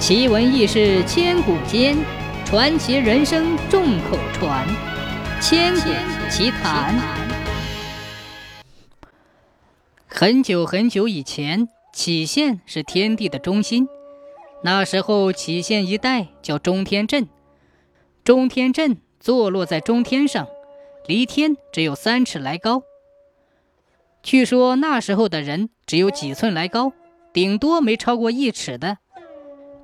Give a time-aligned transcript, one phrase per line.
[0.00, 1.94] 奇闻异事千古间，
[2.46, 4.66] 传奇人生众口传。
[5.42, 5.90] 千古
[6.30, 6.98] 奇谈。
[10.06, 13.86] 很久很久以前，杞县是天地的中心。
[14.62, 17.28] 那时候，杞县一带叫中天镇。
[18.24, 20.46] 中天镇坐落在中天上，
[21.06, 22.82] 离天只有三尺来高。
[24.22, 26.94] 据说那时候的人只有几寸来高，
[27.34, 28.96] 顶多没超过一尺的。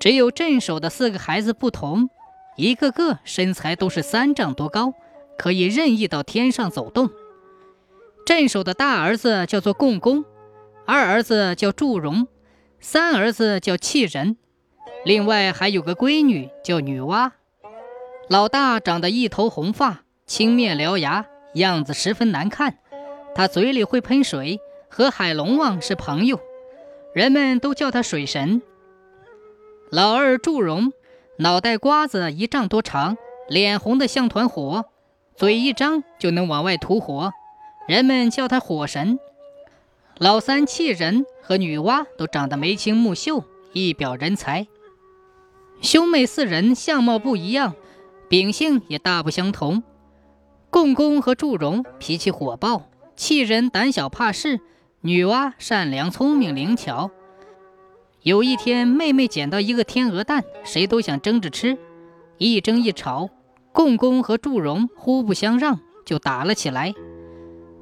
[0.07, 2.11] 只有镇守的四个孩子不同，
[2.55, 4.95] 一个个身材都是三丈多高，
[5.37, 7.11] 可以任意到天上走动。
[8.25, 10.25] 镇守的大儿子叫做共工，
[10.87, 12.29] 二儿子叫祝融，
[12.79, 14.37] 三儿子叫弃人，
[15.05, 17.33] 另外还有个闺女叫女娲。
[18.29, 22.79] 老大长得一头红发，青面獠牙，样子十分难看。
[23.35, 26.39] 他嘴里会喷水，和海龙王是朋友，
[27.13, 28.63] 人们都叫他水神。
[29.91, 30.93] 老二祝融，
[31.39, 33.17] 脑袋瓜子一丈多长，
[33.49, 34.87] 脸红的像团火，
[35.37, 37.31] 嘴一张就能往外吐火，
[37.87, 39.21] 人们叫他火神。
[40.19, 44.67] 老三弃人和女娲都长得眉清目秀，一表人才。
[45.81, 47.75] 兄妹四人相貌不一样，
[48.29, 49.85] 秉性也大不相同。
[50.69, 54.61] 共工和祝融脾气火爆，弃人胆小怕事，
[55.03, 57.13] 女娲善良聪明灵巧。
[58.27, 61.79] 有一天，妹妹捡到一个天鹅蛋，谁都想争着吃。
[62.39, 63.31] 一争一吵，
[63.71, 66.93] 共工和祝融互不相让，就打了起来。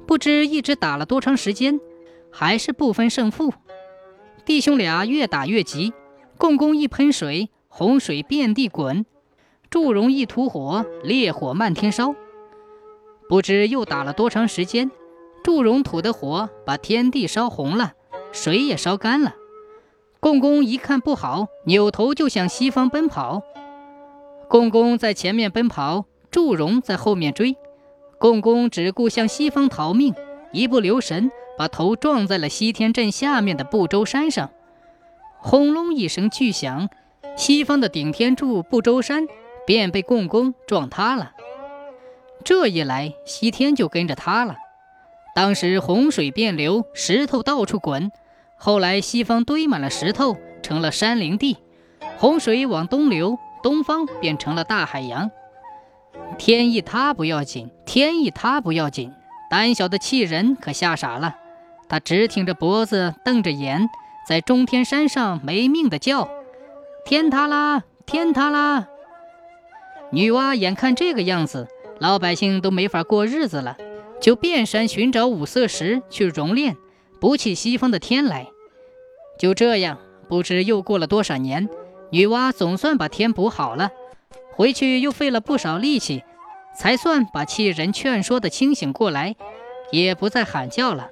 [0.05, 1.79] 不知一直打了多长时间，
[2.31, 3.55] 还是不分胜负。
[4.45, 5.93] 弟兄俩越打越急，
[6.37, 9.03] 共工一喷水，洪水遍地滚；
[9.71, 12.13] 祝融一吐火，烈火漫天烧。
[13.27, 14.91] 不知又打了多长时间，
[15.43, 17.93] 祝融吐的火把天地烧红了，
[18.31, 19.33] 水也烧干了。
[20.25, 23.43] 共工一看不好，扭头就向西方奔跑。
[24.47, 27.55] 共工在前面奔跑，祝融在后面追。
[28.17, 30.15] 共工只顾向西方逃命，
[30.51, 31.29] 一不留神
[31.59, 34.49] 把头撞在了西天镇下面的不周山上。
[35.37, 36.89] 轰隆一声巨响，
[37.37, 39.27] 西方的顶天柱不周山
[39.67, 41.33] 便被共工撞塌了。
[42.43, 44.55] 这一来，西天就跟着塌了。
[45.35, 48.11] 当时洪水变流，石头到处滚。
[48.65, 51.57] 后来，西方堆满了石头，成了山林地。
[52.17, 55.29] 洪水往东流，东方变成了大海洋。
[56.39, 59.13] 天一塌不要紧，天一塌不要紧，
[59.51, 61.35] 胆小的气人可吓傻了。
[61.87, 63.87] 他直挺着脖子，瞪着眼，
[64.27, 66.27] 在中天山上没命的叫
[67.05, 67.83] ：“天塌啦！
[68.07, 68.87] 天塌啦！”
[70.09, 71.67] 女娲眼看这个样子，
[71.99, 73.77] 老百姓都没法过日子了，
[74.19, 76.75] 就遍山寻找五色石去熔炼。
[77.21, 78.47] 补起西方的天来，
[79.37, 79.97] 就这样，
[80.27, 81.69] 不知又过了多少年，
[82.11, 83.91] 女娲总算把天补好了。
[84.53, 86.23] 回去又费了不少力气，
[86.77, 89.35] 才算把气人劝说的清醒过来，
[89.91, 91.09] 也不再喊叫了。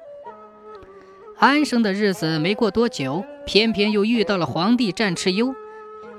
[1.38, 5.54] 安生的日子没过多久，偏偏又遇到了皇帝战蚩尤，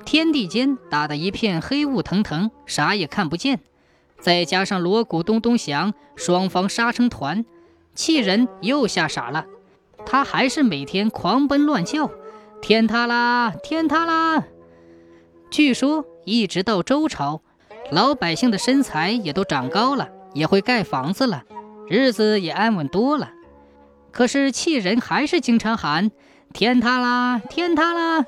[0.05, 3.59] 天地间打得一片黑雾腾腾，啥也看不见。
[4.19, 7.43] 再加上锣鼓咚咚响，双方杀成团，
[7.95, 9.45] 气人又吓傻了。
[10.05, 12.09] 他还是每天狂奔乱叫，
[12.61, 14.43] 天塌啦，天塌啦！
[15.49, 17.41] 据说一直到周朝，
[17.91, 21.43] 老百姓的身材也都长高了，也会盖房子了，
[21.87, 23.31] 日子也安稳多了。
[24.11, 26.11] 可是气人还是经常喊
[26.53, 28.25] 天塌啦，天塌啦！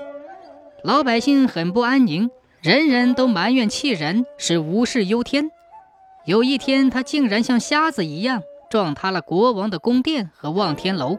[0.84, 2.30] 老百姓很不安宁，
[2.62, 5.50] 人人都埋怨气人是无事忧天。
[6.26, 11.18] 有一天，他竟然像瞎子一样撞塌了国王的宫殿和望天楼。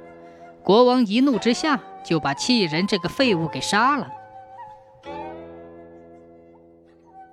[0.62, 4.08] 国王一怒之下，就把弃人这个废物给杀了。